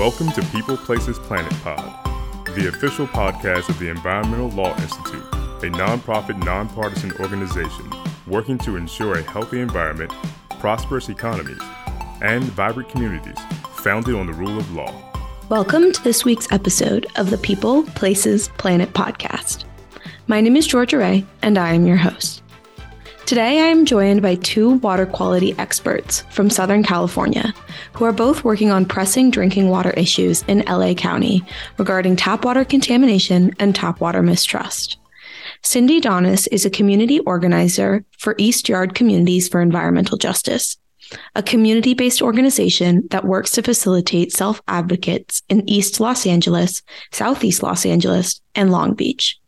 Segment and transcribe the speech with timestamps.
[0.00, 2.06] Welcome to People Places Planet Pod,
[2.56, 7.92] the official podcast of the Environmental Law Institute, a nonprofit, nonpartisan organization
[8.26, 10.10] working to ensure a healthy environment,
[10.58, 11.60] prosperous economies,
[12.22, 13.36] and vibrant communities
[13.74, 14.90] founded on the rule of law.
[15.50, 19.64] Welcome to this week's episode of the People, Places, Planet podcast.
[20.28, 22.42] My name is Georgia Ray, and I am your host.
[23.30, 27.54] Today, I am joined by two water quality experts from Southern California
[27.92, 31.44] who are both working on pressing drinking water issues in LA County
[31.78, 34.96] regarding tap water contamination and tap water mistrust.
[35.62, 40.76] Cindy Donis is a community organizer for East Yard Communities for Environmental Justice,
[41.36, 47.62] a community based organization that works to facilitate self advocates in East Los Angeles, Southeast
[47.62, 49.40] Los Angeles, and Long Beach.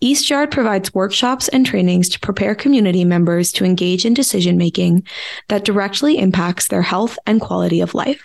[0.00, 5.06] East Yard provides workshops and trainings to prepare community members to engage in decision making
[5.48, 8.22] that directly impacts their health and quality of life.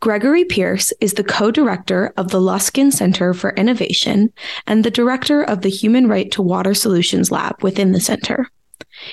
[0.00, 4.32] Gregory Pierce is the co director of the Luskin Center for Innovation
[4.66, 8.48] and the director of the Human Right to Water Solutions Lab within the center.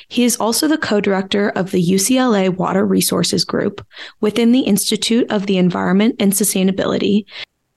[0.07, 3.85] He is also the co director of the UCLA Water Resources Group
[4.21, 7.25] within the Institute of the Environment and Sustainability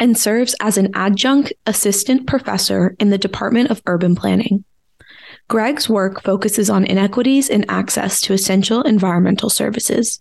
[0.01, 4.65] and serves as an adjunct assistant professor in the Department of Urban Planning.
[5.49, 10.21] Greg's work focuses on inequities in access to essential environmental services.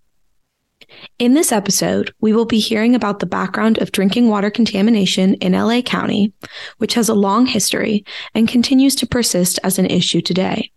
[1.19, 5.52] In this episode, we will be hearing about the background of drinking water contamination in
[5.52, 6.31] LA County,
[6.78, 10.72] which has a long history and continues to persist as an issue today.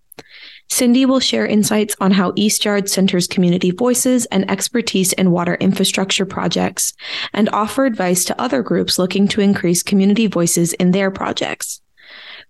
[0.71, 5.57] Cindy will share insights on how East Yard centers community voices and expertise in water
[5.57, 6.95] infrastructure projects
[7.35, 11.83] and offer advice to other groups looking to increase community voices in their projects.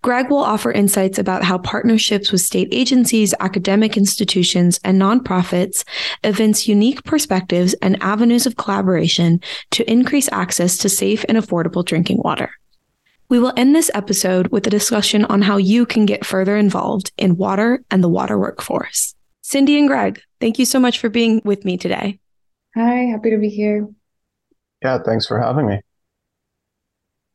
[0.03, 5.83] Greg will offer insights about how partnerships with state agencies, academic institutions, and nonprofits
[6.23, 12.17] evince unique perspectives and avenues of collaboration to increase access to safe and affordable drinking
[12.23, 12.51] water.
[13.31, 17.13] We will end this episode with a discussion on how you can get further involved
[17.17, 19.15] in water and the water workforce.
[19.41, 22.19] Cindy and Greg, thank you so much for being with me today.
[22.75, 23.87] Hi, happy to be here.
[24.83, 25.79] Yeah, thanks for having me.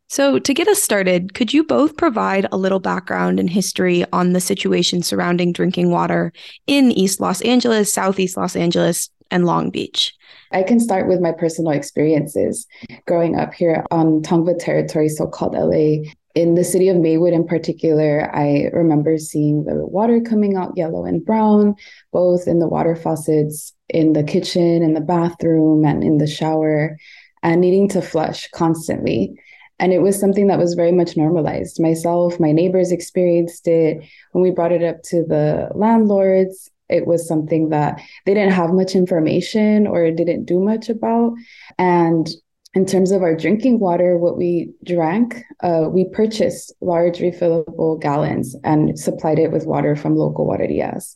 [0.08, 4.34] So, to get us started, could you both provide a little background and history on
[4.34, 6.30] the situation surrounding drinking water
[6.66, 10.12] in East Los Angeles, Southeast Los Angeles, and Long Beach?
[10.52, 12.66] I can start with my personal experiences
[13.06, 16.10] growing up here on Tongva territory, so called LA.
[16.34, 21.04] In the city of Maywood, in particular, I remember seeing the water coming out yellow
[21.06, 21.74] and brown,
[22.12, 26.98] both in the water faucets, in the kitchen, in the bathroom, and in the shower,
[27.42, 29.34] and needing to flush constantly.
[29.78, 31.80] And it was something that was very much normalized.
[31.80, 34.02] Myself, my neighbors experienced it.
[34.32, 38.72] When we brought it up to the landlords, it was something that they didn't have
[38.72, 41.34] much information or didn't do much about.
[41.78, 42.28] And
[42.74, 48.54] in terms of our drinking water, what we drank, uh, we purchased large refillable gallons
[48.64, 51.14] and supplied it with water from local water guarerias.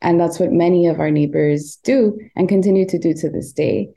[0.00, 3.90] And that's what many of our neighbors do and continue to do to this day.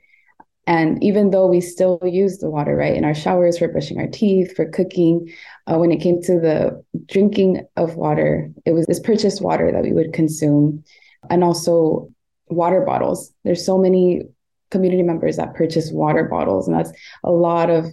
[0.66, 4.06] And even though we still use the water, right, in our showers for brushing our
[4.06, 5.32] teeth, for cooking,
[5.66, 9.82] uh, when it came to the drinking of water, it was this purchased water that
[9.82, 10.84] we would consume
[11.30, 12.10] and also
[12.48, 13.32] water bottles.
[13.44, 14.22] There's so many
[14.70, 16.92] community members that purchase water bottles, and that's
[17.24, 17.86] a lot of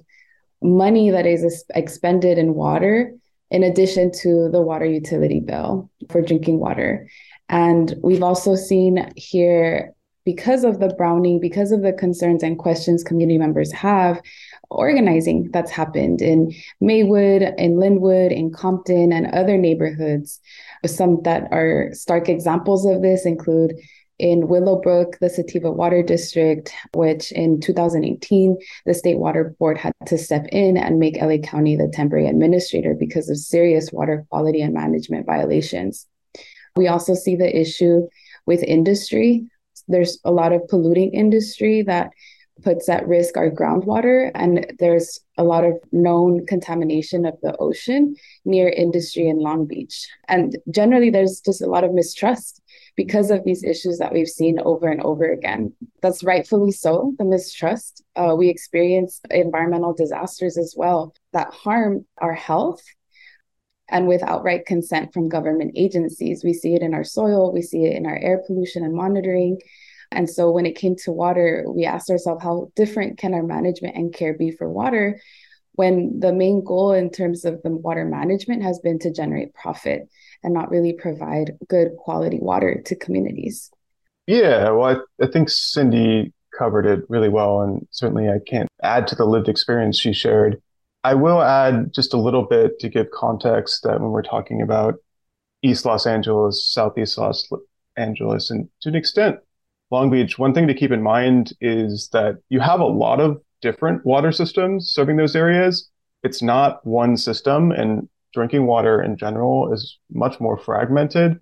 [0.61, 3.13] money that is expended in water
[3.51, 7.07] in addition to the water utility bill for drinking water.
[7.47, 9.93] And we've also seen here,
[10.25, 14.21] because of the browning, because of the concerns and questions community members have,
[14.71, 20.41] organizing that's happened in Maywood, in Lynwood, in Compton, and other neighborhoods
[20.87, 23.73] some that are stark examples of this include
[24.17, 30.17] in Willowbrook, the Sativa Water District, which in 2018, the State Water Board had to
[30.17, 34.73] step in and make LA County the temporary administrator because of serious water quality and
[34.73, 36.07] management violations.
[36.77, 38.07] We also see the issue
[38.45, 39.47] with industry.
[39.87, 42.11] There's a lot of polluting industry that
[42.63, 44.31] puts at risk our groundwater.
[44.33, 48.15] And there's a lot of known contamination of the ocean
[48.45, 50.07] near industry in Long Beach.
[50.27, 52.61] And generally, there's just a lot of mistrust
[52.95, 55.73] because of these issues that we've seen over and over again.
[56.01, 58.01] That's rightfully so, the mistrust.
[58.15, 62.81] Uh, we experience environmental disasters as well that harm our health.
[63.89, 67.85] And with outright consent from government agencies, we see it in our soil, we see
[67.85, 69.59] it in our air pollution and monitoring,
[70.11, 73.95] and so when it came to water, we asked ourselves how different can our management
[73.95, 75.19] and care be for water
[75.73, 80.07] when the main goal in terms of the water management has been to generate profit
[80.41, 83.71] and not really provide good quality water to communities.
[84.25, 87.61] Yeah, well, I, I think Cindy covered it really well.
[87.61, 90.61] And certainly I can't add to the lived experience she shared.
[91.05, 94.95] I will add just a little bit to give context that when we're talking about
[95.61, 97.47] East Los Angeles, Southeast Los
[97.95, 99.35] Angeles, and to an extent,
[99.91, 103.39] Long Beach, one thing to keep in mind is that you have a lot of
[103.61, 105.91] different water systems serving those areas.
[106.23, 111.39] It's not one system, and drinking water in general is much more fragmented in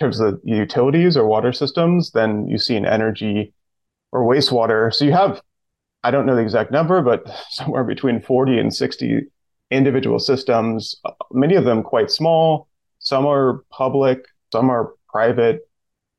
[0.00, 3.54] terms of the utilities or water systems than you see in energy
[4.10, 4.92] or wastewater.
[4.92, 5.40] So you have,
[6.06, 9.22] I don't know the exact number, but somewhere between 40 and 60
[9.72, 10.94] individual systems,
[11.32, 12.68] many of them quite small.
[13.00, 15.68] Some are public, some are private,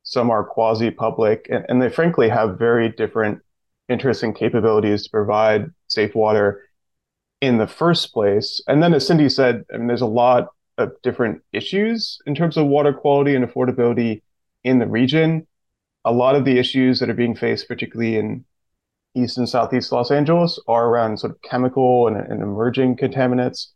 [0.02, 3.40] some are quasi public, and, and they frankly have very different
[3.88, 6.62] interests and capabilities to provide safe water
[7.40, 8.60] in the first place.
[8.68, 12.58] And then, as Cindy said, I mean, there's a lot of different issues in terms
[12.58, 14.20] of water quality and affordability
[14.64, 15.46] in the region.
[16.04, 18.44] A lot of the issues that are being faced, particularly in
[19.14, 23.68] East and Southeast Los Angeles, are around sort of chemical and, and emerging contaminants.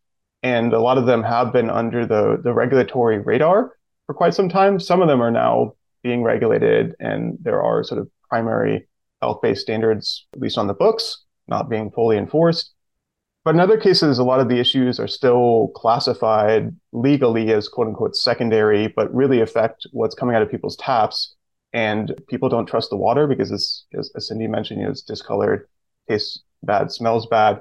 [0.43, 3.73] And a lot of them have been under the, the regulatory radar
[4.07, 4.81] for quite some time.
[4.81, 8.89] Some of them are now being regulated, and there are sort of primary
[9.21, 12.73] health based standards, at least on the books, not being fully enforced.
[13.45, 17.89] But in other cases, a lot of the issues are still classified legally as quote
[17.89, 21.35] unquote secondary, but really affect what's coming out of people's taps.
[21.73, 25.69] And people don't trust the water because, as, as Cindy mentioned, you know, it's discolored,
[26.09, 27.61] tastes bad, smells bad.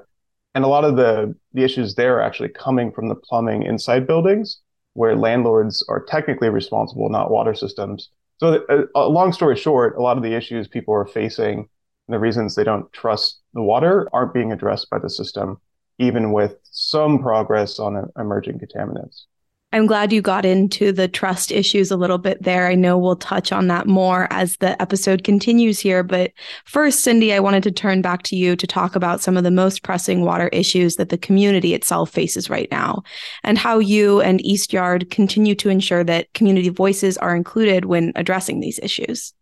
[0.54, 4.06] And a lot of the, the issues there are actually coming from the plumbing inside
[4.06, 4.60] buildings,
[4.92, 8.10] where landlords are technically responsible, not water systems.
[8.38, 12.14] So, uh, a long story short, a lot of the issues people are facing, and
[12.14, 15.58] the reasons they don't trust the water, aren't being addressed by the system
[15.98, 19.24] even with some progress on emerging contaminants.
[19.72, 22.66] I'm glad you got into the trust issues a little bit there.
[22.66, 26.02] I know we'll touch on that more as the episode continues here.
[26.02, 26.32] But
[26.66, 29.50] first, Cindy, I wanted to turn back to you to talk about some of the
[29.50, 33.02] most pressing water issues that the community itself faces right now
[33.44, 38.12] and how you and East Yard continue to ensure that community voices are included when
[38.14, 39.32] addressing these issues.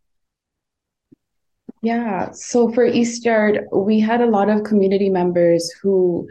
[1.83, 2.31] Yeah.
[2.33, 6.29] So for East Yard, we had a lot of community members who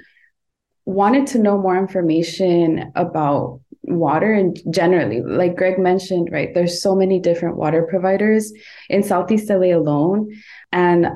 [0.85, 6.95] wanted to know more information about water and generally like greg mentioned right there's so
[6.95, 8.53] many different water providers
[8.89, 10.29] in southeast la alone
[10.71, 11.07] and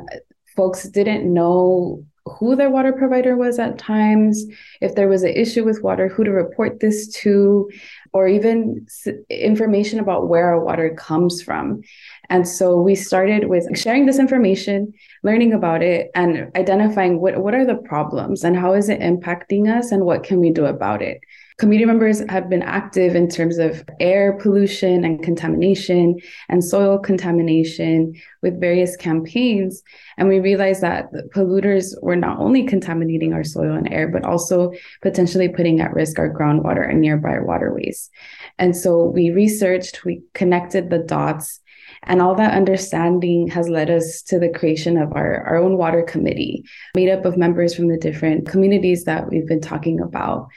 [0.55, 4.45] folks didn't know who their water provider was at times
[4.81, 7.69] if there was an issue with water who to report this to
[8.13, 8.85] or even
[9.29, 11.81] information about where our water comes from
[12.29, 14.93] and so we started with sharing this information,
[15.23, 19.71] learning about it, and identifying what, what are the problems and how is it impacting
[19.71, 21.21] us and what can we do about it.
[21.57, 26.19] Community members have been active in terms of air pollution and contamination
[26.49, 29.83] and soil contamination with various campaigns.
[30.17, 34.71] And we realized that polluters were not only contaminating our soil and air, but also
[35.01, 38.09] potentially putting at risk our groundwater and nearby waterways.
[38.57, 41.59] And so we researched, we connected the dots
[42.05, 46.03] and all that understanding has led us to the creation of our, our own water
[46.03, 46.65] committee,
[46.95, 50.47] made up of members from the different communities that we've been talking about.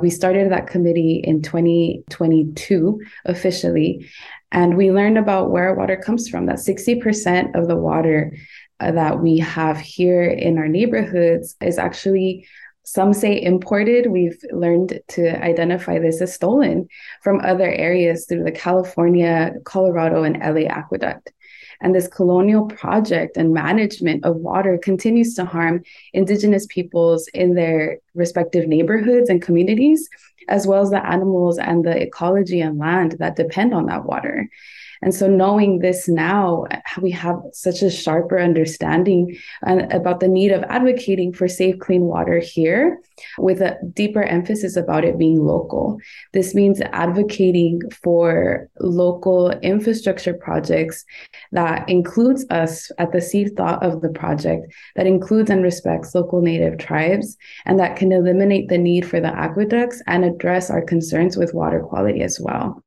[0.00, 4.10] We started that committee in 2022 officially,
[4.52, 8.36] and we learned about where water comes from, that 60% of the water
[8.78, 12.46] uh, that we have here in our neighborhoods is actually
[12.86, 14.10] some say imported.
[14.10, 16.88] We've learned to identify this as stolen
[17.22, 21.32] from other areas through the California, Colorado, and LA aqueduct.
[21.80, 27.98] And this colonial project and management of water continues to harm Indigenous peoples in their
[28.14, 30.08] respective neighborhoods and communities,
[30.48, 34.48] as well as the animals and the ecology and land that depend on that water.
[35.02, 36.64] And so, knowing this now,
[37.00, 42.38] we have such a sharper understanding about the need of advocating for safe, clean water
[42.38, 42.98] here
[43.38, 45.98] with a deeper emphasis about it being local.
[46.32, 51.04] This means advocating for local infrastructure projects
[51.52, 56.40] that includes us at the seed thought of the project, that includes and respects local
[56.40, 61.36] native tribes, and that can eliminate the need for the aqueducts and address our concerns
[61.36, 62.82] with water quality as well.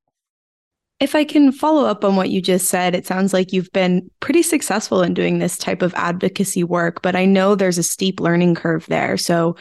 [0.99, 4.09] If I can follow up on what you just said, it sounds like you've been
[4.19, 8.19] pretty successful in doing this type of advocacy work, but I know there's a steep
[8.19, 9.15] learning curve there.
[9.15, 9.55] So,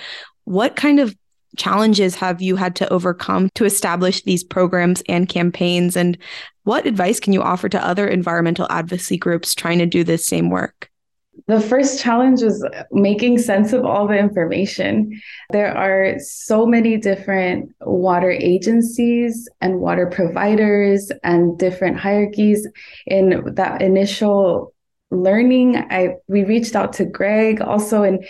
[0.45, 1.15] what kind of
[1.57, 5.97] challenges have you had to overcome to establish these programs and campaigns?
[5.97, 6.19] And
[6.65, 10.51] what advice can you offer to other environmental advocacy groups trying to do this same
[10.51, 10.91] work?
[11.47, 15.21] The first challenge was making sense of all the information.
[15.51, 22.67] There are so many different water agencies and water providers and different hierarchies.
[23.07, 24.75] In that initial
[25.11, 28.27] learning i we reached out to greg also and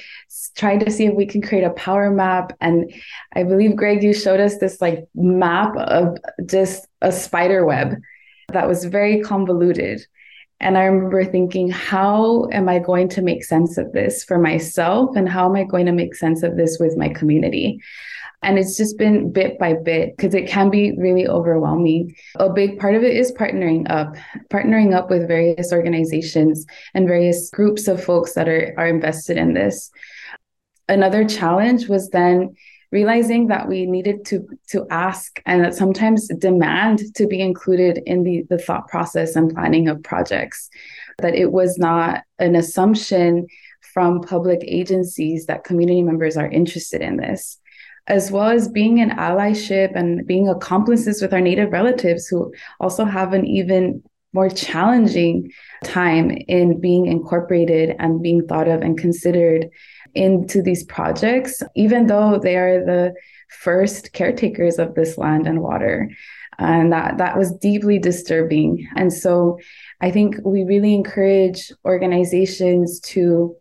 [0.56, 2.52] tried to see if we can create a power map.
[2.60, 2.92] And
[3.34, 7.96] i believe greg you showed us this like map of just a spider web
[8.52, 10.06] that was very convoluted
[10.60, 15.16] and i remember thinking how am i going to make sense of this for myself
[15.16, 17.80] and how am i going to make sense of this with my community
[18.42, 22.14] and it's just been bit by bit because it can be really overwhelming.
[22.36, 24.14] A big part of it is partnering up,
[24.48, 29.54] partnering up with various organizations and various groups of folks that are, are invested in
[29.54, 29.90] this.
[30.88, 32.54] Another challenge was then
[32.90, 38.44] realizing that we needed to to ask and sometimes demand to be included in the,
[38.48, 40.70] the thought process and planning of projects.
[41.18, 43.46] That it was not an assumption
[43.92, 47.58] from public agencies that community members are interested in this
[48.08, 53.04] as well as being an allyship and being accomplices with our Native relatives who also
[53.04, 54.02] have an even
[54.32, 55.50] more challenging
[55.84, 59.68] time in being incorporated and being thought of and considered
[60.14, 63.14] into these projects, even though they are the
[63.48, 66.10] first caretakers of this land and water.
[66.58, 68.88] And that, that was deeply disturbing.
[68.96, 69.58] And so
[70.00, 73.56] I think we really encourage organizations to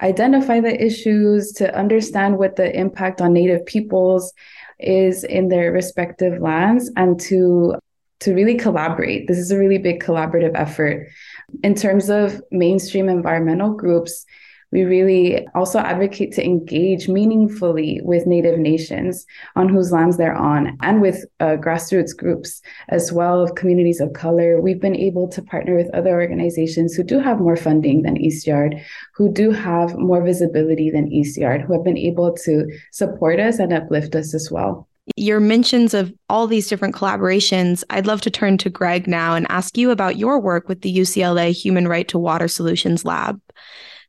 [0.00, 4.32] identify the issues, to understand what the impact on Native peoples
[4.78, 7.76] is in their respective lands, and to
[8.18, 9.28] to really collaborate.
[9.28, 11.08] This is a really big collaborative effort.
[11.62, 14.24] In terms of mainstream environmental groups,
[14.72, 20.76] we really also advocate to engage meaningfully with Native nations on whose lands they're on
[20.82, 24.60] and with uh, grassroots groups as well of communities of color.
[24.60, 28.46] We've been able to partner with other organizations who do have more funding than East
[28.46, 28.76] Yard,
[29.14, 33.58] who do have more visibility than East Yard, who have been able to support us
[33.58, 38.30] and uplift us as well your mentions of all these different collaborations, I'd love to
[38.30, 42.08] turn to Greg now and ask you about your work with the UCLA Human Right
[42.08, 43.40] to Water Solutions Lab.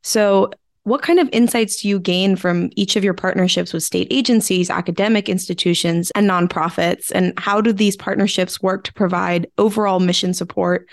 [0.02, 0.50] So,
[0.84, 4.70] what kind of insights do you gain from each of your partnerships with state agencies,
[4.70, 7.12] academic institutions, and nonprofits?
[7.14, 10.88] And how do these partnerships work to provide overall mission support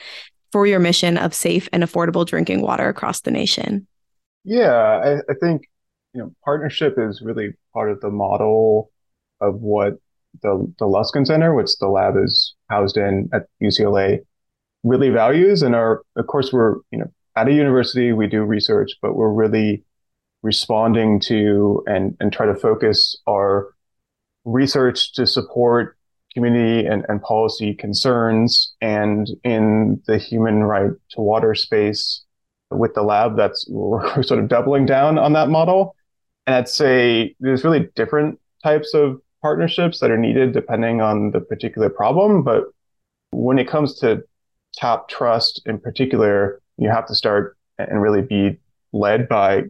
[0.52, 3.88] for your mission of safe and affordable drinking water across the nation?
[4.44, 5.70] Yeah, I, I think
[6.14, 8.92] you know partnership is really part of the model
[9.42, 9.94] of what
[10.42, 14.20] the the Luskin Center, which the lab is housed in at UCLA,
[14.84, 15.62] really values.
[15.62, 19.32] And our, of course, we're you know at a university, we do research, but we're
[19.32, 19.84] really
[20.42, 23.74] responding to and, and try to focus our
[24.46, 25.98] research to support
[26.34, 28.74] community and, and policy concerns.
[28.82, 32.24] And in the human right to water space
[32.70, 35.96] with the lab, that's we're sort of doubling down on that model.
[36.46, 41.40] And I'd say there's really different types of partnerships that are needed depending on the
[41.40, 42.44] particular problem.
[42.44, 42.66] But
[43.32, 44.24] when it comes to
[44.74, 48.58] tap trust in particular, you have to start and really be
[48.94, 49.64] led by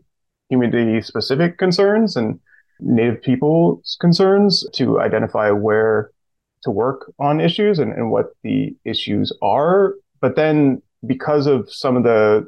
[0.51, 2.39] community specific concerns and
[2.79, 6.11] native people's concerns to identify where
[6.63, 9.95] to work on issues and, and what the issues are.
[10.21, 12.47] But then because of some of the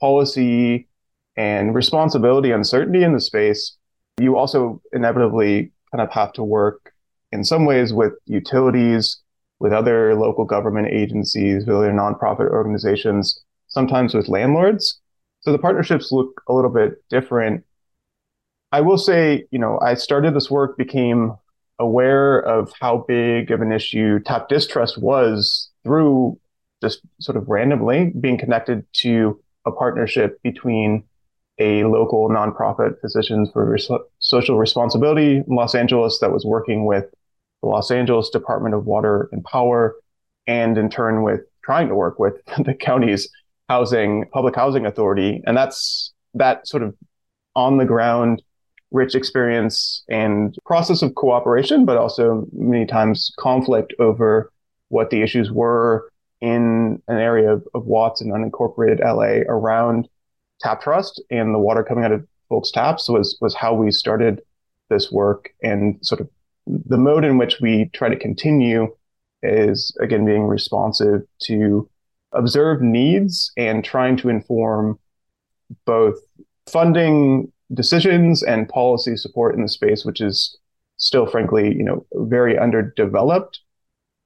[0.00, 0.88] policy
[1.36, 3.76] and responsibility uncertainty in the space,
[4.18, 6.92] you also inevitably kind of have to work
[7.32, 9.20] in some ways with utilities,
[9.58, 13.42] with other local government agencies, with other nonprofit organizations
[13.76, 14.98] sometimes with landlords.
[15.40, 17.62] So the partnerships look a little bit different.
[18.72, 21.36] I will say, you know, I started this work, became
[21.78, 26.40] aware of how big of an issue tap distrust was through
[26.82, 31.04] just sort of randomly being connected to a partnership between
[31.58, 33.90] a local nonprofit physicians for Res-
[34.20, 37.04] social responsibility in Los Angeles that was working with
[37.62, 39.96] the Los Angeles Department of Water and Power,
[40.46, 43.28] and in turn with trying to work with the county's
[43.68, 45.42] housing, public housing authority.
[45.46, 46.94] And that's that sort of
[47.54, 48.42] on the ground,
[48.90, 54.52] rich experience and process of cooperation, but also many times conflict over
[54.88, 60.08] what the issues were in an area of, of Watts and unincorporated LA around
[60.60, 64.40] tap trust and the water coming out of folks' taps was was how we started
[64.88, 66.28] this work and sort of
[66.66, 68.94] the mode in which we try to continue
[69.42, 71.88] is again being responsive to
[72.36, 74.98] observe needs and trying to inform
[75.84, 76.14] both
[76.68, 80.56] funding decisions and policy support in the space, which is
[80.98, 83.60] still, frankly, you know, very underdeveloped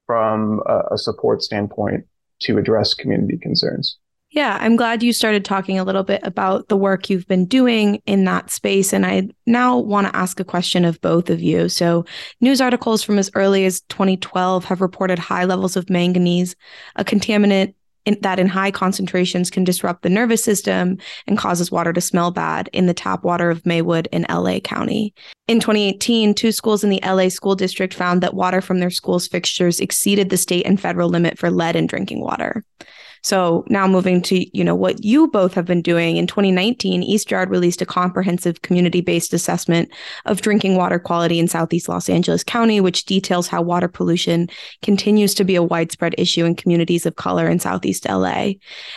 [0.05, 2.05] from a, a support standpoint
[2.41, 3.97] to address community concerns.
[4.31, 8.01] Yeah, I'm glad you started talking a little bit about the work you've been doing
[8.05, 8.93] in that space.
[8.93, 11.67] And I now want to ask a question of both of you.
[11.67, 12.05] So,
[12.39, 16.55] news articles from as early as 2012 have reported high levels of manganese,
[16.95, 17.73] a contaminant
[18.05, 22.31] in, that in high concentrations can disrupt the nervous system and causes water to smell
[22.31, 25.13] bad in the tap water of Maywood in LA County.
[25.47, 29.27] In 2018, two schools in the LA school district found that water from their school's
[29.27, 32.63] fixtures exceeded the state and federal limit for lead in drinking water.
[33.21, 37.29] So now moving to, you know, what you both have been doing in 2019, East
[37.29, 39.89] Yard released a comprehensive community-based assessment
[40.25, 44.49] of drinking water quality in Southeast Los Angeles County, which details how water pollution
[44.81, 48.53] continues to be a widespread issue in communities of color in Southeast LA.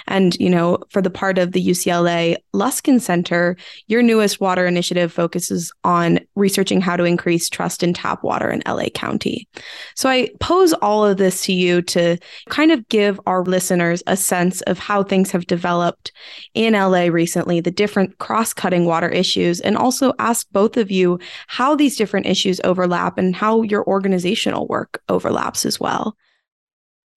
[0.06, 3.56] And, you know, for the part of the UCLA Luskin Center,
[3.88, 8.62] your newest water initiative focuses on researching how to increase trust in tap water in
[8.66, 9.48] LA County.
[9.94, 12.16] So I pose all of this to you to
[12.48, 16.12] kind of give our listeners a a sense of how things have developed
[16.54, 21.18] in LA recently, the different cross cutting water issues, and also ask both of you
[21.48, 26.16] how these different issues overlap and how your organizational work overlaps as well.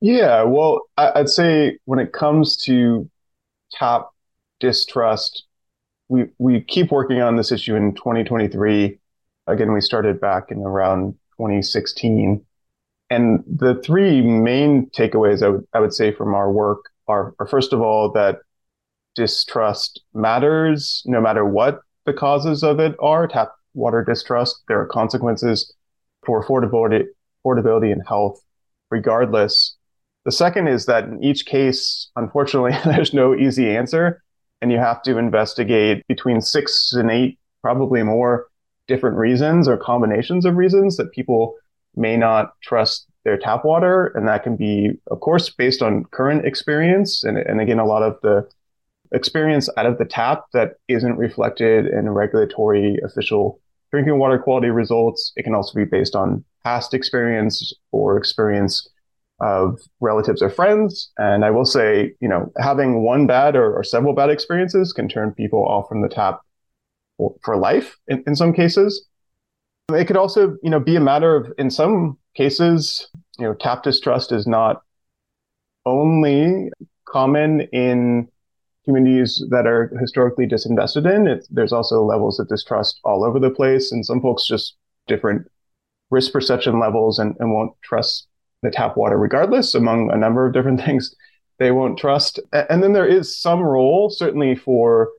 [0.01, 3.07] Yeah, well, I'd say when it comes to
[3.77, 4.15] top
[4.59, 5.45] distrust,
[6.09, 8.97] we, we keep working on this issue in 2023.
[9.45, 12.43] Again, we started back in around 2016.
[13.09, 17.47] And the three main takeaways I would, I would say from our work are, are
[17.47, 18.39] first of all, that
[19.15, 23.27] distrust matters no matter what the causes of it are.
[23.27, 25.73] Tap water distrust, there are consequences
[26.25, 27.05] for affordability,
[27.45, 28.41] affordability and health
[28.89, 29.75] regardless.
[30.25, 34.21] The second is that in each case, unfortunately, there's no easy answer,
[34.61, 38.47] and you have to investigate between six and eight, probably more,
[38.87, 41.55] different reasons or combinations of reasons that people
[41.97, 44.07] may not trust their tap water.
[44.15, 47.23] And that can be, of course, based on current experience.
[47.23, 48.47] And, and again, a lot of the
[49.11, 53.59] experience out of the tap that isn't reflected in regulatory official
[53.91, 55.31] drinking water quality results.
[55.35, 58.87] It can also be based on past experience or experience
[59.39, 61.11] of relatives or friends.
[61.17, 65.07] And I will say, you know, having one bad or, or several bad experiences can
[65.07, 66.41] turn people off from the tap
[67.17, 69.05] for, for life in, in some cases.
[69.93, 73.83] It could also, you know, be a matter of, in some cases, you know, tap
[73.83, 74.83] distrust is not
[75.85, 76.69] only
[77.05, 78.27] common in
[78.83, 81.27] communities that are historically disinvested in.
[81.27, 84.75] It, there's also levels of distrust all over the place, and some folks just
[85.07, 85.47] different
[86.09, 88.27] risk perception levels and, and won't trust
[88.63, 91.15] the tap water regardless, among a number of different things
[91.59, 92.39] they won't trust.
[92.51, 95.09] And then there is some role, certainly, for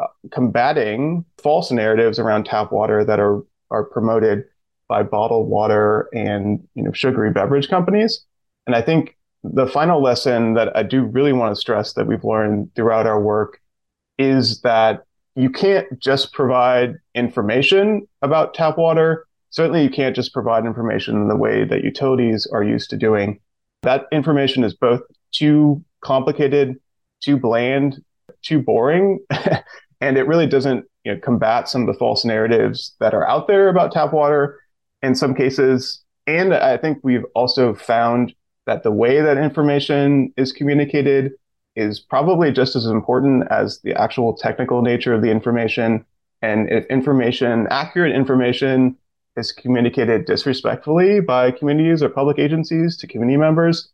[0.00, 4.44] uh, combating false narratives around tap water that are are promoted
[4.88, 8.24] by bottled water and you know sugary beverage companies.
[8.66, 12.24] And I think the final lesson that I do really want to stress that we've
[12.24, 13.60] learned throughout our work
[14.18, 15.04] is that
[15.36, 19.26] you can't just provide information about tap water.
[19.50, 23.38] Certainly, you can't just provide information in the way that utilities are used to doing.
[23.82, 25.00] That information is both
[25.32, 26.76] too complicated,
[27.22, 28.02] too bland,
[28.42, 29.20] too boring,
[30.00, 33.46] and it really doesn't you know, combat some of the false narratives that are out
[33.46, 34.60] there about tap water
[35.02, 36.02] in some cases.
[36.26, 38.34] And I think we've also found
[38.66, 41.32] that the way that information is communicated
[41.74, 46.04] is probably just as important as the actual technical nature of the information.
[46.42, 48.96] And if information, accurate information,
[49.36, 53.88] is communicated disrespectfully by communities or public agencies to community members,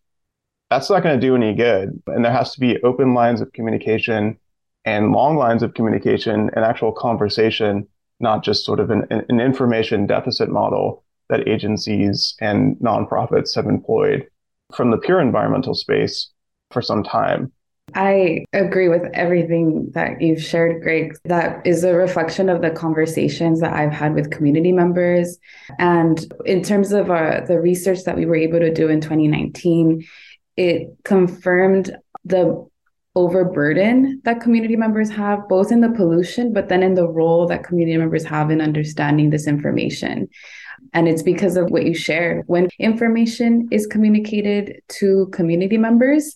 [0.70, 2.02] that's not going to do any good.
[2.06, 4.38] And there has to be open lines of communication
[4.84, 7.86] and long lines of communication and actual conversation,
[8.20, 14.26] not just sort of an, an information deficit model that agencies and nonprofits have employed
[14.74, 16.30] from the pure environmental space
[16.70, 17.52] for some time.
[17.94, 21.16] I agree with everything that you've shared, Greg.
[21.24, 25.38] That is a reflection of the conversations that I've had with community members.
[25.78, 30.04] And in terms of uh, the research that we were able to do in 2019,
[30.56, 31.94] it confirmed
[32.24, 32.66] the
[33.16, 37.64] overburden that community members have, both in the pollution, but then in the role that
[37.64, 40.28] community members have in understanding this information.
[40.92, 42.44] And it's because of what you shared.
[42.46, 46.34] When information is communicated to community members,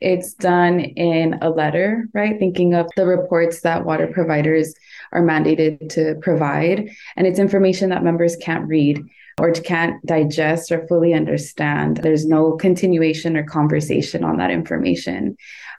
[0.00, 2.38] it's done in a letter, right?
[2.38, 4.74] Thinking of the reports that water providers
[5.12, 6.90] are mandated to provide.
[7.16, 9.02] And it's information that members can't read
[9.38, 11.98] or can't digest or fully understand.
[11.98, 15.36] There's no continuation or conversation on that information.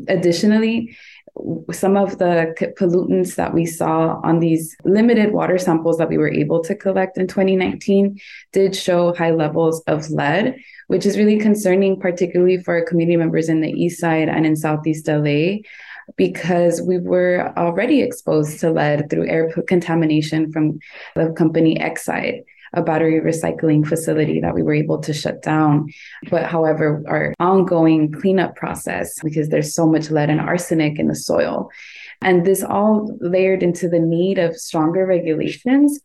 [0.08, 0.96] Additionally,
[1.72, 6.32] some of the pollutants that we saw on these limited water samples that we were
[6.32, 8.20] able to collect in 2019
[8.54, 10.56] did show high levels of lead,
[10.88, 15.08] which is really concerning, particularly for community members in the east side and in Southeast
[15.08, 15.58] LA,
[16.16, 20.80] because we were already exposed to lead through air contamination from
[21.16, 22.44] the company Exide
[22.78, 25.92] a battery recycling facility that we were able to shut down.
[26.30, 31.16] But however, our ongoing cleanup process, because there's so much lead and arsenic in the
[31.16, 31.70] soil.
[32.22, 36.00] And this all layered into the need of stronger regulations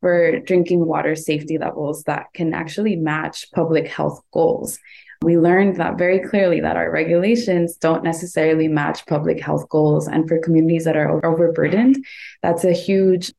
[0.00, 4.78] for drinking water safety levels that can actually match public health goals.
[5.22, 10.06] We learned that very clearly that our regulations don't necessarily match public health goals.
[10.06, 12.04] And for communities that are overburdened,
[12.42, 13.32] that's a huge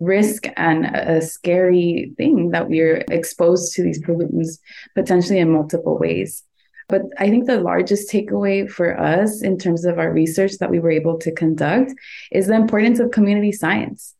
[0.00, 4.58] risk and a scary thing that we're exposed to these pollutants
[4.94, 6.42] potentially in multiple ways.
[6.88, 10.78] But I think the largest takeaway for us in terms of our research that we
[10.78, 11.92] were able to conduct
[12.30, 14.14] is the importance of community science.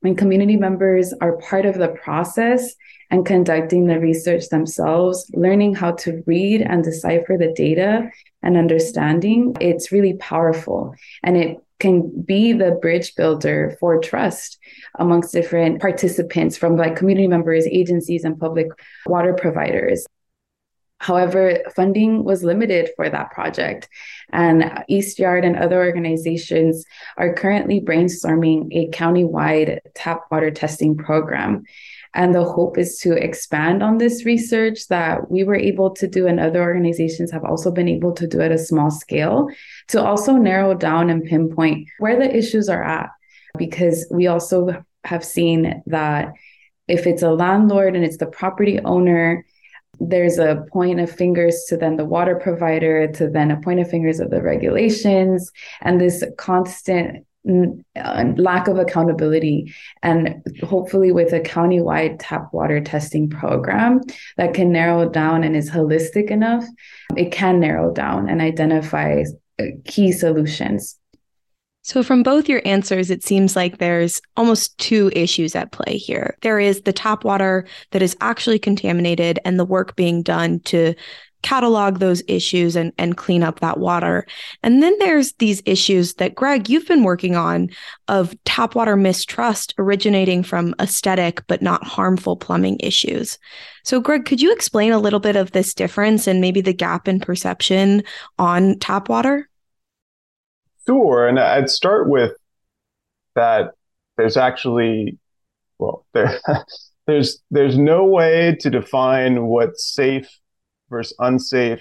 [0.00, 2.74] When community members are part of the process
[3.10, 8.10] and conducting the research themselves, learning how to read and decipher the data
[8.42, 10.94] and understanding, it's really powerful.
[11.22, 14.58] And it can be the bridge builder for trust
[14.98, 18.68] amongst different participants from like community members, agencies, and public
[19.06, 20.06] water providers.
[20.98, 23.86] However, funding was limited for that project.
[24.32, 26.86] And East Yard and other organizations
[27.18, 31.64] are currently brainstorming a county-wide tap water testing program.
[32.16, 36.26] And the hope is to expand on this research that we were able to do,
[36.26, 39.48] and other organizations have also been able to do at a small scale
[39.88, 43.10] to also narrow down and pinpoint where the issues are at.
[43.58, 46.32] Because we also have seen that
[46.88, 49.44] if it's a landlord and it's the property owner,
[50.00, 53.90] there's a point of fingers to then the water provider to then a point of
[53.90, 55.50] fingers of the regulations
[55.82, 57.26] and this constant
[58.36, 64.00] lack of accountability and hopefully with a county-wide tap water testing program
[64.36, 66.64] that can narrow down and is holistic enough
[67.16, 69.22] it can narrow down and identify
[69.60, 70.98] uh, key solutions
[71.86, 76.36] so, from both your answers, it seems like there's almost two issues at play here.
[76.42, 80.94] There is the tap water that is actually contaminated and the work being done to
[81.46, 84.26] catalog those issues and, and clean up that water.
[84.64, 87.70] And then there's these issues that, Greg, you've been working on
[88.08, 93.38] of tap water mistrust originating from aesthetic but not harmful plumbing issues.
[93.84, 97.06] So, Greg, could you explain a little bit of this difference and maybe the gap
[97.06, 98.02] in perception
[98.40, 99.48] on tap water?
[100.84, 101.28] Sure.
[101.28, 102.32] And I'd start with
[103.36, 103.70] that
[104.16, 105.16] there's actually,
[105.78, 106.40] well, there,
[107.06, 110.28] there's, there's no way to define what's safe
[110.90, 111.80] versus unsafe,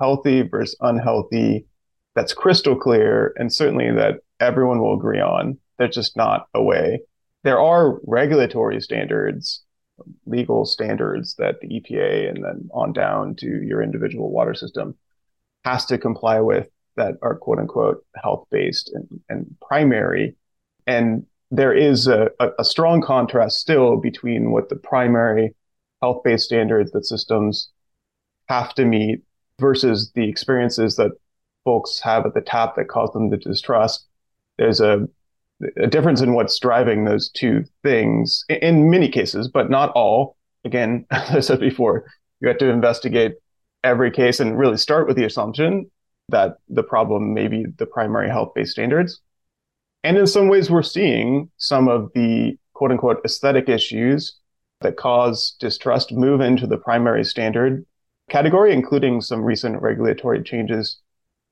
[0.00, 1.66] healthy versus unhealthy.
[2.14, 3.32] That's crystal clear.
[3.36, 5.58] And certainly that everyone will agree on.
[5.78, 7.00] There's just not a way.
[7.44, 9.62] There are regulatory standards,
[10.26, 14.96] legal standards that the EPA and then on down to your individual water system
[15.64, 20.36] has to comply with that are quote unquote health based and, and primary.
[20.86, 25.54] And there is a, a, strong contrast still between what the primary
[26.00, 27.70] health based standards that systems
[28.50, 29.22] have to meet
[29.60, 31.12] versus the experiences that
[31.64, 34.06] folks have at the top that cause them to distrust.
[34.58, 35.06] There's a,
[35.76, 40.36] a difference in what's driving those two things in, in many cases, but not all.
[40.64, 42.04] Again, as I said before,
[42.40, 43.34] you have to investigate
[43.84, 45.88] every case and really start with the assumption
[46.28, 49.20] that the problem may be the primary health based standards.
[50.02, 54.38] And in some ways, we're seeing some of the quote unquote aesthetic issues
[54.80, 57.84] that cause distrust move into the primary standard
[58.30, 60.98] category, including some recent regulatory changes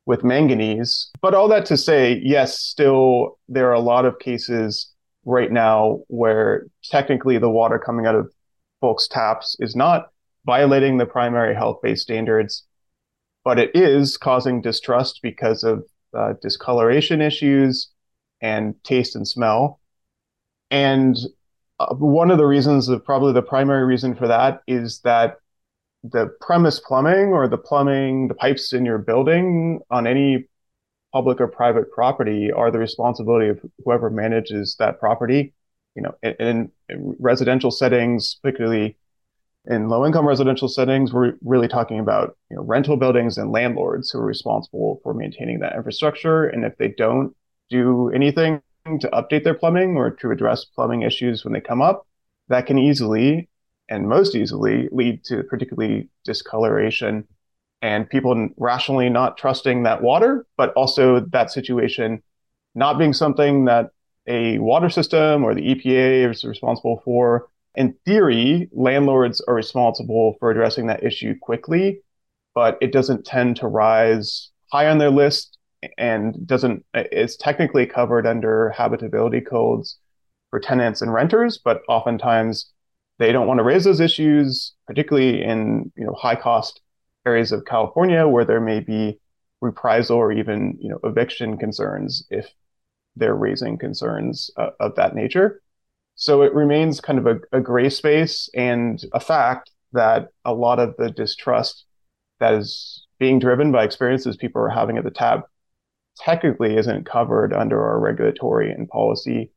[0.07, 1.11] with manganese.
[1.21, 4.91] But all that to say, yes, still, there are a lot of cases
[5.25, 8.33] right now where technically the water coming out of
[8.81, 10.11] folks' taps is not
[10.47, 12.65] violating the primary health based standards
[13.49, 17.89] but it is causing distrust because of uh, discoloration issues
[18.43, 19.81] and taste and smell.
[20.71, 21.17] And
[21.81, 25.39] uh, one of the reasons, of probably the primary reason for that, is that
[26.03, 30.47] the premise plumbing or the plumbing, the pipes in your building on any
[31.13, 35.55] public or private property are the responsibility of whoever manages that property.
[35.95, 38.97] You know, in, in residential settings, particularly
[39.67, 44.11] in low income residential settings, we're really talking about you know, rental buildings and landlords
[44.11, 46.47] who are responsible for maintaining that infrastructure.
[46.47, 47.35] And if they don't
[47.69, 52.07] do anything to update their plumbing or to address plumbing issues when they come up,
[52.49, 53.49] that can easily
[53.89, 57.27] and most easily lead to particularly discoloration
[57.81, 62.23] and people rationally not trusting that water, but also that situation
[62.75, 63.91] not being something that
[64.27, 67.49] a water system or the EPA is responsible for.
[67.75, 72.03] In theory, landlords are responsible for addressing that issue quickly,
[72.55, 75.59] but it doesn't tend to rise high on their list
[75.97, 79.99] and doesn't uh, it's technically covered under habitability codes
[80.51, 82.73] for tenants and renters, but oftentimes
[83.19, 86.81] they don't want to raise those issues, particularly in you know high cost
[87.27, 89.19] areas of California where there may be
[89.61, 92.47] reprisal or even you know eviction concerns if
[93.17, 95.61] they're raising concerns uh, of that nature.
[96.15, 100.79] So it remains kind of a, a gray space and a fact that a lot
[100.79, 101.85] of the distrust
[102.41, 105.47] that is being driven by experiences people are having at the tap
[106.17, 109.51] technically isn't covered under our regulatory and policy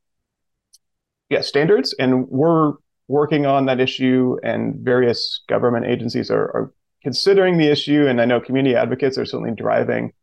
[1.29, 1.95] yeah, standards.
[1.97, 2.73] And we're
[3.11, 8.07] working on that issue, and various government agencies are, are considering the issue.
[8.07, 10.13] And I know community advocates are certainly driving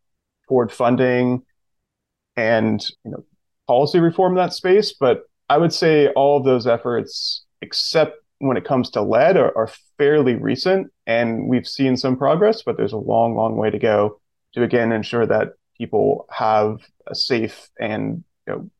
[0.49, 1.43] toward funding
[2.37, 3.25] and you know
[3.67, 4.95] policy reform in that space.
[4.99, 9.57] But I would say all of those efforts, except when it comes to lead, are,
[9.57, 13.79] are fairly recent, and we've seen some progress, but there's a long, long way to
[13.79, 14.21] go
[14.55, 18.71] to again ensure that people have a safe and you know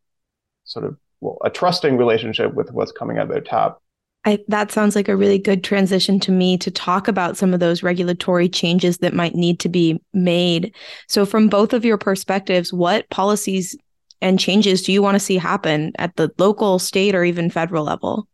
[0.65, 3.79] sort of well a trusting relationship with what's coming out of their tap.
[4.25, 7.61] I, that sounds like a really good transition to me to talk about some of
[7.61, 10.75] those regulatory changes that might need to be made.
[11.07, 13.77] So, from both of your perspectives, what policies
[14.21, 17.85] and changes do you want to see happen at the local, state, or even federal
[17.85, 18.27] level?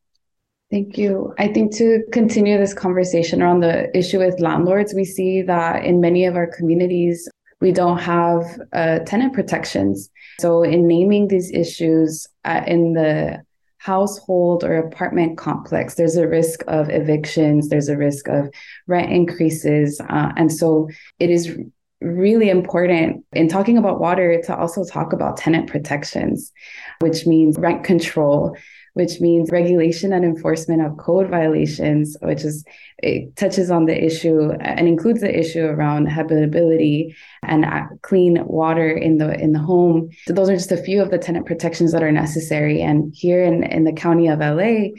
[0.70, 1.34] Thank you.
[1.38, 6.00] I think to continue this conversation around the issue with landlords, we see that in
[6.00, 7.28] many of our communities,
[7.60, 8.42] we don't have
[8.72, 10.10] uh, tenant protections.
[10.40, 13.44] So, in naming these issues uh, in the
[13.84, 18.48] household or apartment complex, there's a risk of evictions, there's a risk of
[18.86, 20.00] rent increases.
[20.08, 21.54] Uh, and so, it is
[22.00, 26.50] really important in talking about water to also talk about tenant protections,
[27.00, 28.56] which means rent control,
[28.94, 32.64] which means regulation and enforcement of code violations, which is
[32.98, 38.90] it touches on the issue and includes the issue around habitability and uh, clean water
[38.90, 40.08] in the in the home.
[40.26, 42.80] So those are just a few of the tenant protections that are necessary.
[42.80, 44.94] And here in, in the county of LA,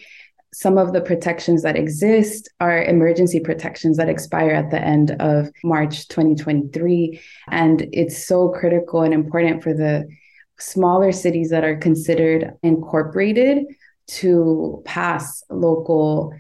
[0.54, 5.50] some of the protections that exist are emergency protections that expire at the end of
[5.64, 7.20] March 2023.
[7.50, 10.08] And it's so critical and important for the
[10.58, 13.66] smaller cities that are considered incorporated
[14.08, 16.34] to pass local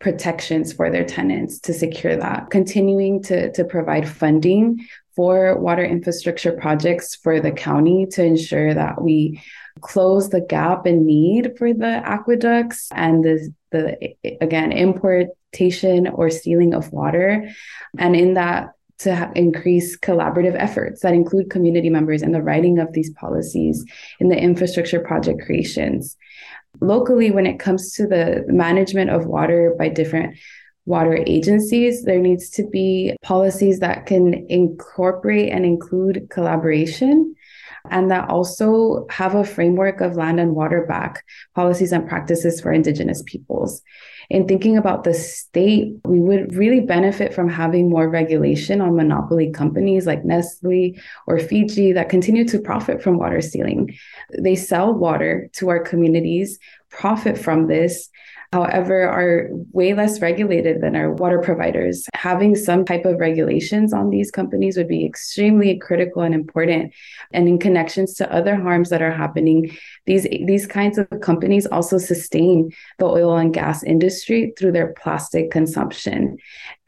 [0.00, 2.50] protections for their tenants to secure that.
[2.50, 9.02] Continuing to, to provide funding for water infrastructure projects for the county to ensure that
[9.02, 9.42] we
[9.80, 16.74] close the gap in need for the aqueducts and the, the again importation or stealing
[16.74, 17.48] of water
[17.98, 22.92] and in that to increase collaborative efforts that include community members in the writing of
[22.92, 23.84] these policies
[24.20, 26.16] in the infrastructure project creations
[26.80, 30.36] locally when it comes to the management of water by different
[30.86, 37.34] water agencies, there needs to be policies that can incorporate and include collaboration
[37.90, 42.72] and that also have a framework of land and water back policies and practices for
[42.72, 43.82] Indigenous peoples.
[44.30, 49.50] In thinking about the state, we would really benefit from having more regulation on monopoly
[49.50, 50.94] companies like Nestle
[51.26, 53.98] or Fiji that continue to profit from water stealing.
[54.38, 58.08] They sell water to our communities, profit from this,
[58.52, 62.08] however, are way less regulated than our water providers.
[62.14, 66.92] Having some type of regulations on these companies would be extremely critical and important.
[67.32, 71.98] And in connections to other harms that are happening, these, these kinds of companies also
[71.98, 76.38] sustain the oil and gas industry through their plastic consumption.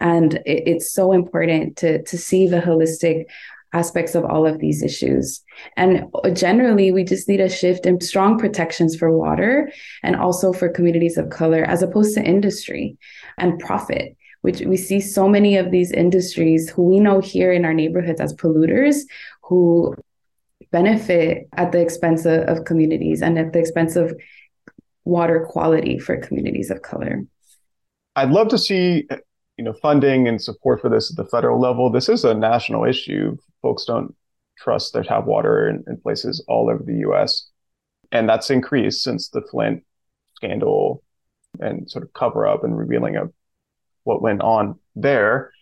[0.01, 3.27] And it, it's so important to, to see the holistic
[3.73, 5.43] aspects of all of these issues.
[5.77, 10.53] And uh, generally, we just need a shift in strong protections for water and also
[10.53, 12.97] for communities of color, as opposed to industry
[13.39, 14.17] and profit.
[14.43, 18.21] Which we see so many of these industries who we know here in our neighborhoods
[18.21, 19.03] as polluters
[19.45, 19.95] who
[20.73, 24.13] benefit at the expense of, of communities and at the expense of
[25.05, 27.23] water quality for communities of color.
[28.17, 29.07] I'd love to see
[29.57, 31.91] you know funding and support for this at the federal level.
[31.91, 34.15] This is a national issue folks don't
[34.59, 37.49] trust their tap water in, in places all over the US.
[38.11, 39.85] And that's increased since the Flint
[40.35, 41.03] scandal
[41.61, 43.33] and sort of cover up and revealing of
[44.05, 45.53] what went on there.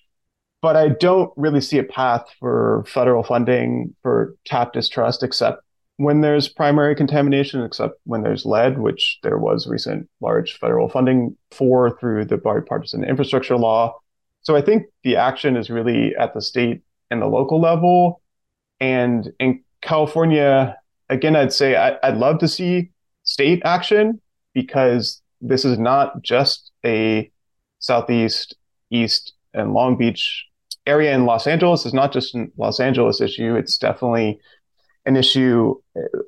[0.62, 5.62] But I don't really see a path for federal funding for tap distrust except
[6.00, 11.36] when there's primary contamination, except when there's lead, which there was recent large federal funding
[11.50, 13.94] for through the bipartisan infrastructure law.
[14.40, 18.22] So I think the action is really at the state and the local level.
[18.80, 20.74] And in California,
[21.10, 22.88] again, I'd say I, I'd love to see
[23.24, 24.22] state action
[24.54, 27.30] because this is not just a
[27.78, 28.56] Southeast,
[28.88, 30.46] East, and Long Beach
[30.86, 31.84] area in Los Angeles.
[31.84, 33.54] It's not just a Los Angeles issue.
[33.54, 34.40] It's definitely
[35.06, 35.74] an issue,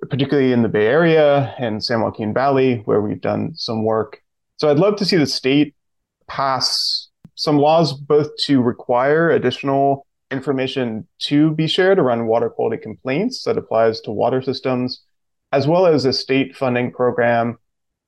[0.08, 4.22] particularly in the Bay Area and San Joaquin Valley, where we've done some work.
[4.56, 5.74] So I'd love to see the state
[6.28, 13.44] pass some laws both to require additional information to be shared around water quality complaints
[13.44, 15.02] that applies to water systems,
[15.52, 17.58] as well as a state funding program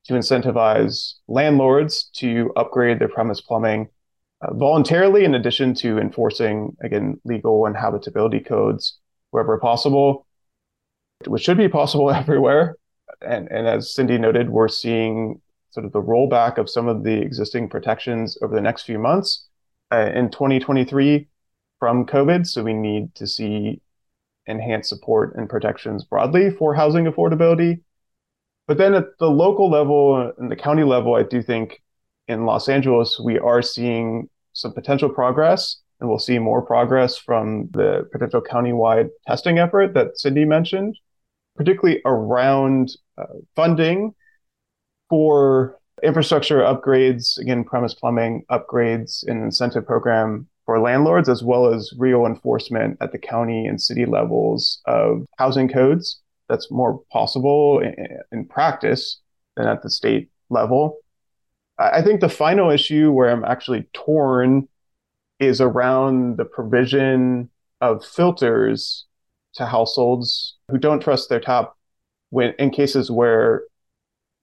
[0.04, 3.88] to incentivize landlords to upgrade their premise plumbing
[4.40, 8.98] uh, voluntarily, in addition to enforcing, again, legal and habitability codes
[9.30, 10.23] wherever possible,
[11.26, 12.76] which should be possible everywhere.
[13.20, 17.20] And, and as Cindy noted, we're seeing sort of the rollback of some of the
[17.20, 19.46] existing protections over the next few months
[19.92, 21.26] uh, in 2023
[21.78, 22.46] from COVID.
[22.46, 23.80] So we need to see
[24.46, 27.80] enhanced support and protections broadly for housing affordability.
[28.66, 31.82] But then at the local level and the county level, I do think
[32.28, 37.68] in Los Angeles, we are seeing some potential progress, and we'll see more progress from
[37.72, 40.96] the potential countywide testing effort that Cindy mentioned,
[41.56, 44.14] particularly around uh, funding
[45.08, 51.92] for infrastructure upgrades, again, premise plumbing upgrades, and incentive program for landlords, as well as
[51.98, 56.20] real enforcement at the county and city levels of housing codes.
[56.48, 57.94] That's more possible in,
[58.32, 59.20] in practice
[59.56, 60.98] than at the state level.
[61.78, 64.68] I think the final issue where I'm actually torn
[65.40, 69.06] is around the provision of filters
[69.54, 71.72] to households who don't trust their tap
[72.30, 73.62] when in cases where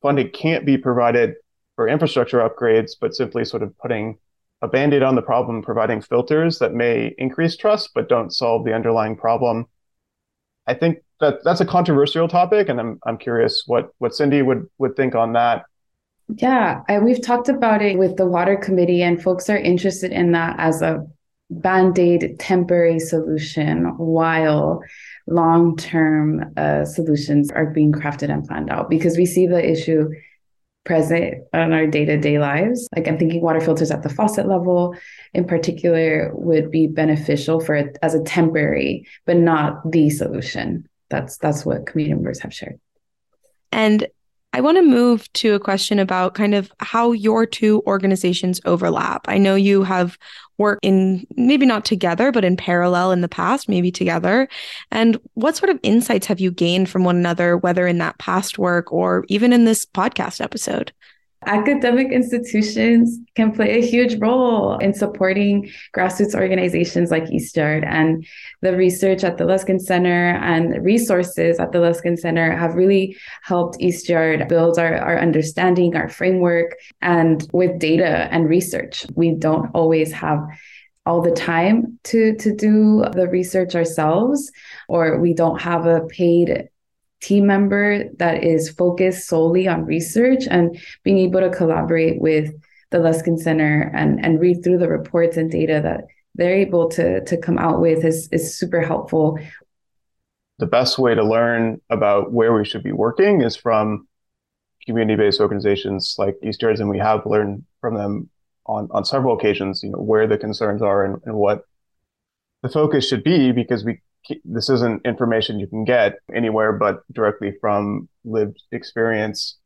[0.01, 1.35] funding can't be provided
[1.75, 4.17] for infrastructure upgrades, but simply sort of putting
[4.61, 8.73] a band-aid on the problem, providing filters that may increase trust but don't solve the
[8.73, 9.65] underlying problem.
[10.67, 14.67] I think that that's a controversial topic, and I'm I'm curious what what Cindy would
[14.77, 15.65] would think on that.
[16.37, 20.31] Yeah, I, we've talked about it with the water committee, and folks are interested in
[20.31, 21.05] that as a
[21.51, 24.81] band aid temporary solution while
[25.27, 30.09] long term uh, solutions are being crafted and planned out because we see the issue
[30.83, 32.87] present in our day to day lives.
[32.95, 34.95] Like I'm thinking water filters at the faucet level
[35.33, 40.87] in particular would be beneficial for it as a temporary, but not the solution.
[41.09, 42.79] That's that's what community members have shared.
[43.71, 44.07] And
[44.53, 49.25] I want to move to a question about kind of how your two organizations overlap.
[49.29, 50.17] I know you have
[50.57, 54.49] worked in maybe not together, but in parallel in the past, maybe together.
[54.91, 58.59] And what sort of insights have you gained from one another, whether in that past
[58.59, 60.91] work or even in this podcast episode?
[61.45, 67.83] Academic institutions can play a huge role in supporting grassroots organizations like East-Yard.
[67.83, 68.25] And
[68.61, 73.81] the research at the Luskin Center and resources at the Luskin Center have really helped
[73.81, 79.05] East-Yard build our, our understanding, our framework, and with data and research.
[79.15, 80.45] We don't always have
[81.07, 84.51] all the time to to do the research ourselves
[84.87, 86.69] or we don't have a paid
[87.21, 92.53] team member that is focused solely on research and being able to collaborate with
[92.89, 96.05] the Luskin Center and, and read through the reports and data that
[96.35, 99.37] they're able to, to come out with is, is super helpful.
[100.59, 104.07] The best way to learn about where we should be working is from
[104.85, 108.29] community-based organizations like East-Yards, and we have learned from them
[108.65, 111.65] on, on several occasions, you know, where the concerns are and, and what
[112.63, 114.01] the focus should be because we
[114.45, 119.57] this isn't information you can get anywhere but directly from lived experience.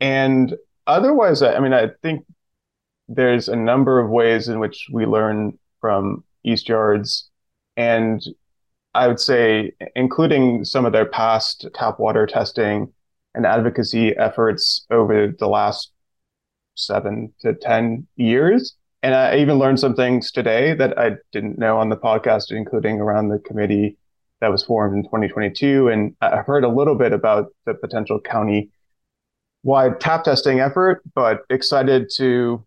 [0.00, 0.54] And
[0.86, 2.24] otherwise, I mean, I think
[3.08, 7.28] there's a number of ways in which we learn from East-Yards.
[7.76, 8.22] And
[8.94, 12.92] I would say, including some of their past tap water testing
[13.34, 15.92] and advocacy efforts over the last
[16.74, 18.76] seven to 10 years.
[19.02, 23.00] And I even learned some things today that I didn't know on the podcast, including
[23.00, 23.98] around the committee
[24.40, 25.88] that was formed in 2022.
[25.88, 28.70] And I've heard a little bit about the potential county
[29.64, 32.64] wide tap testing effort, but excited to you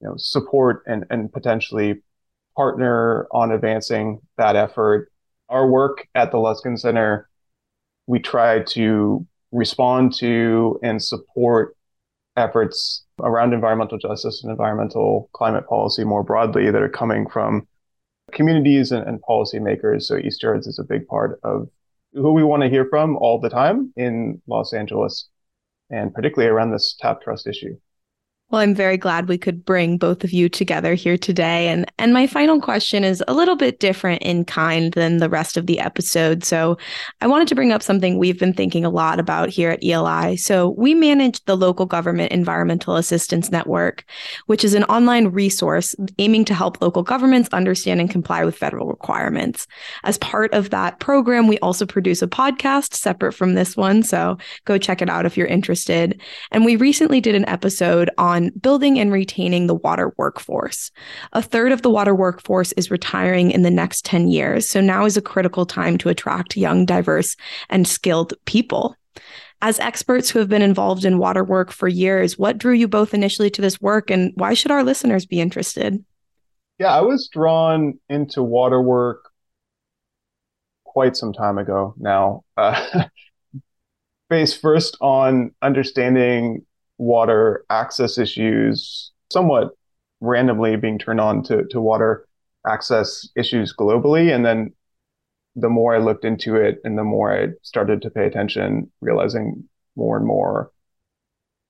[0.00, 2.02] know, support and, and potentially
[2.56, 5.10] partner on advancing that effort.
[5.48, 7.28] Our work at the Luskin Center,
[8.06, 11.73] we try to respond to and support
[12.36, 17.66] efforts around environmental justice and environmental climate policy more broadly that are coming from
[18.32, 20.02] communities and, and policymakers.
[20.02, 21.68] So East-Yards is a big part of
[22.12, 25.28] who we want to hear from all the time in Los Angeles,
[25.90, 27.76] and particularly around this tap trust issue.
[28.54, 31.66] Well, I'm very glad we could bring both of you together here today.
[31.66, 35.56] And and my final question is a little bit different in kind than the rest
[35.56, 36.44] of the episode.
[36.44, 36.78] So
[37.20, 40.36] I wanted to bring up something we've been thinking a lot about here at ELI.
[40.36, 44.04] So we manage the local government environmental assistance network,
[44.46, 48.86] which is an online resource aiming to help local governments understand and comply with federal
[48.86, 49.66] requirements.
[50.04, 54.04] As part of that program, we also produce a podcast separate from this one.
[54.04, 56.20] So go check it out if you're interested.
[56.52, 60.90] And we recently did an episode on building and retaining the water workforce.
[61.32, 64.68] A third of the water workforce is retiring in the next 10 years.
[64.68, 67.36] So now is a critical time to attract young, diverse,
[67.68, 68.96] and skilled people.
[69.62, 73.14] As experts who have been involved in water work for years, what drew you both
[73.14, 76.04] initially to this work and why should our listeners be interested?
[76.78, 79.30] Yeah, I was drawn into water work
[80.84, 82.44] quite some time ago now.
[82.56, 83.04] Uh,
[84.28, 86.64] based first on understanding
[86.98, 89.70] water access issues, somewhat
[90.20, 92.26] randomly being turned on to, to water
[92.66, 94.34] access issues globally.
[94.34, 94.72] And then
[95.56, 99.64] the more I looked into it and the more I started to pay attention, realizing
[99.96, 100.72] more and more,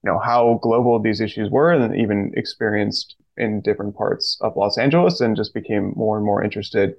[0.03, 4.79] you know, how global these issues were and even experienced in different parts of Los
[4.79, 6.95] Angeles and just became more and more interested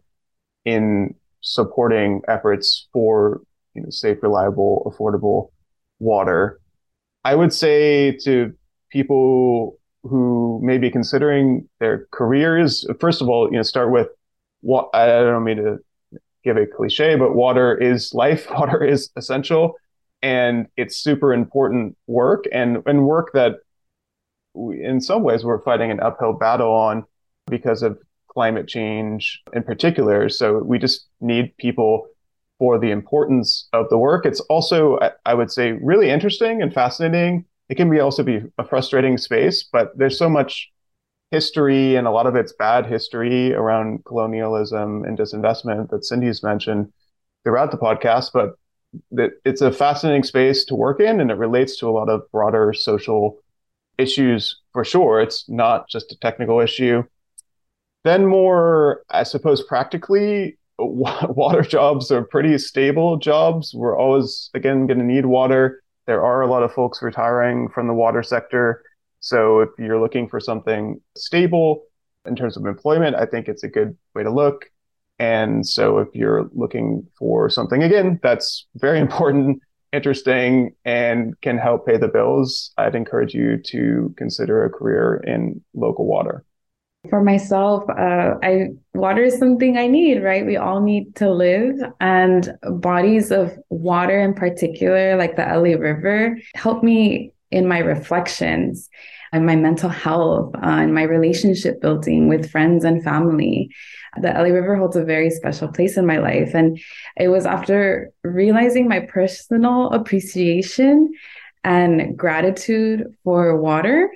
[0.65, 3.41] in supporting efforts for
[3.73, 5.51] you know, safe, reliable, affordable
[5.99, 6.59] water.
[7.25, 8.53] I would say to
[8.91, 14.09] people who may be considering their careers, first of all, you know, start with
[14.61, 15.79] what I don't mean to
[16.43, 18.47] give a cliche, but water is life.
[18.51, 19.73] Water is essential,
[20.21, 23.55] and it's super important work and and work that
[24.53, 27.05] we, in some ways we're fighting an uphill battle on
[27.47, 27.97] because of
[28.27, 30.29] climate change in particular.
[30.29, 32.07] So we just need people
[32.59, 34.25] for the importance of the work.
[34.25, 37.45] It's also, I would say, really interesting and fascinating.
[37.69, 40.71] It can be also be a frustrating space, but there's so much
[41.31, 46.93] history and a lot of it's bad history around colonialism and disinvestment that Cindy's mentioned
[47.43, 48.31] throughout the podcast.
[48.33, 48.55] But
[49.43, 52.71] it's a fascinating space to work in and it relates to a lot of broader
[52.71, 53.37] social
[53.97, 55.19] issues for sure.
[55.19, 57.03] It's not just a technical issue.
[58.03, 63.73] Then, more, I suppose, practically, water jobs are pretty stable jobs.
[63.73, 65.81] We're always, again, going to need water.
[66.05, 68.83] There are a lot of folks retiring from the water sector.
[69.21, 71.85] So if you're looking for something stable
[72.25, 74.65] in terms of employment, I think it's a good way to look.
[75.17, 79.61] And so if you're looking for something, again, that's very important,
[79.93, 85.63] interesting, and can help pay the bills, I'd encourage you to consider a career in
[85.73, 86.43] local water.
[87.09, 90.45] For myself, uh, I water is something I need, right?
[90.45, 96.37] We all need to live, and bodies of water, in particular, like the LA River,
[96.55, 98.89] help me in my reflections
[99.31, 103.69] and my mental health uh, and my relationship building with friends and family.
[104.21, 106.79] The LA River holds a very special place in my life, and
[107.17, 111.13] it was after realizing my personal appreciation
[111.63, 114.09] and gratitude for water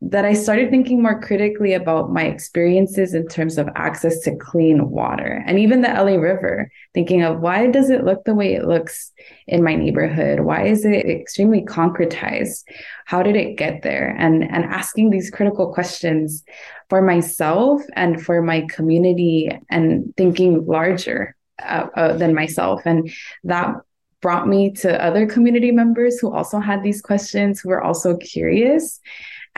[0.00, 4.90] that I started thinking more critically about my experiences in terms of access to clean
[4.90, 8.64] water and even the LA River, thinking of why does it look the way it
[8.64, 9.12] looks
[9.48, 10.40] in my neighborhood?
[10.40, 12.62] Why is it extremely concretized?
[13.06, 14.14] How did it get there?
[14.16, 16.44] And, and asking these critical questions
[16.88, 22.82] for myself and for my community and thinking larger uh, uh, than myself.
[22.84, 23.10] And
[23.42, 23.74] that
[24.20, 29.00] brought me to other community members who also had these questions, who were also curious.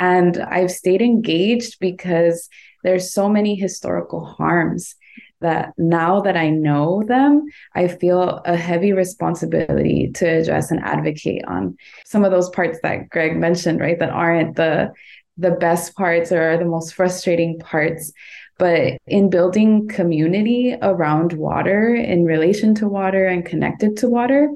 [0.00, 2.48] And I've stayed engaged because
[2.82, 4.96] there's so many historical harms
[5.40, 11.44] that now that I know them, I feel a heavy responsibility to address and advocate
[11.46, 13.98] on some of those parts that Greg mentioned, right?
[13.98, 14.92] That aren't the
[15.36, 18.12] the best parts or the most frustrating parts.
[18.58, 24.50] But in building community around water, in relation to water and connected to water,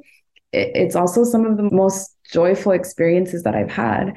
[0.53, 4.15] it's also some of the most joyful experiences that I've had.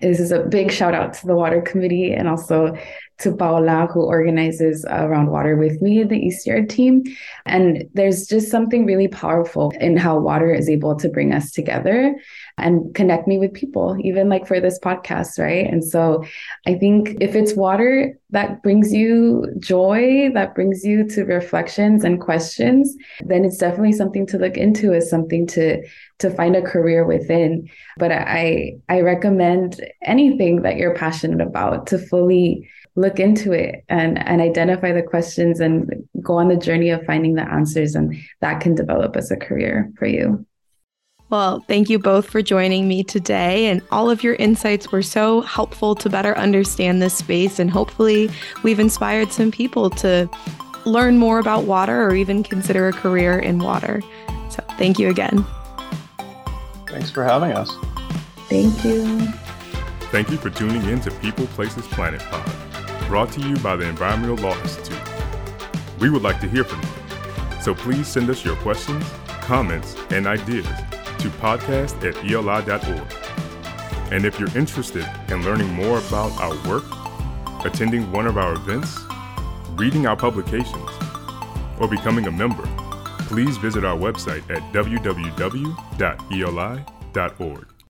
[0.00, 2.76] This is a big shout out to the water committee and also
[3.18, 7.04] to Paola, who organizes uh, Around Water with me, the Yard team.
[7.46, 12.14] And there's just something really powerful in how water is able to bring us together
[12.58, 15.66] and connect me with people, even like for this podcast, right?
[15.66, 16.24] And so
[16.66, 22.20] I think if it's water that brings you joy, that brings you to reflections and
[22.20, 25.82] questions, then it's definitely something to look into as something to
[26.20, 27.68] to find a career within.
[27.98, 34.16] But I I recommend anything that you're passionate about to fully look into it and
[34.26, 35.90] and identify the questions and
[36.22, 39.92] go on the journey of finding the answers and that can develop as a career
[39.98, 40.46] for you.
[41.34, 43.66] Well, thank you both for joining me today.
[43.66, 47.58] And all of your insights were so helpful to better understand this space.
[47.58, 48.30] And hopefully,
[48.62, 50.30] we've inspired some people to
[50.84, 54.00] learn more about water or even consider a career in water.
[54.48, 55.44] So, thank you again.
[56.86, 57.68] Thanks for having us.
[58.48, 59.26] Thank you.
[60.12, 63.88] Thank you for tuning in to People Places Planet Pod, brought to you by the
[63.88, 65.02] Environmental Law Institute.
[65.98, 67.60] We would like to hear from you.
[67.60, 69.04] So please send us your questions,
[69.40, 70.68] comments, and ideas
[71.24, 73.12] to podcast at eli.org.
[74.12, 76.84] And if you're interested in learning more about our work,
[77.64, 79.00] attending one of our events,
[79.70, 80.90] reading our publications,
[81.80, 82.68] or becoming a member,
[83.26, 85.74] please visit our website at www.eli.org.